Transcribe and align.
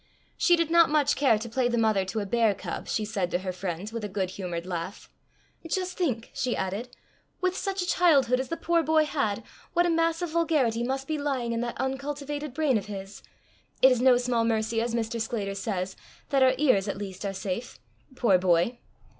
She 0.35 0.55
did 0.55 0.71
not 0.71 0.89
much 0.89 1.15
care 1.15 1.37
to 1.37 1.47
play 1.47 1.67
the 1.67 1.77
mother 1.77 2.03
to 2.05 2.21
a 2.21 2.25
bear 2.25 2.55
cub, 2.55 2.87
she 2.87 3.05
said 3.05 3.29
to 3.29 3.37
her 3.37 3.51
friends, 3.51 3.93
with 3.93 4.03
a 4.03 4.07
good 4.09 4.31
humoured 4.31 4.65
laugh. 4.65 5.11
"Just 5.67 5.95
think," 5.95 6.31
she 6.33 6.55
added, 6.57 6.89
"with 7.39 7.55
such 7.55 7.83
a 7.83 7.87
childhood 7.87 8.39
as 8.39 8.47
the 8.49 8.57
poor 8.57 8.81
boy 8.81 9.05
had, 9.05 9.43
what 9.73 9.85
a 9.85 9.91
mass 9.91 10.23
of 10.23 10.31
vulgarity 10.31 10.81
must 10.81 11.07
be 11.07 11.19
lying 11.19 11.53
in 11.53 11.61
that 11.61 11.77
uncultivated 11.79 12.51
brain 12.51 12.79
of 12.79 12.87
his! 12.87 13.21
It 13.83 13.91
is 13.91 14.01
no 14.01 14.17
small 14.17 14.43
mercy, 14.43 14.81
as 14.81 14.95
Mr. 14.95 15.21
Sclater 15.21 15.53
says, 15.53 15.95
that 16.29 16.41
our 16.41 16.55
ears 16.57 16.87
at 16.87 16.97
least 16.97 17.23
are 17.23 17.31
safe. 17.31 17.77
Poor 18.15 18.39
boy!" 18.39 18.79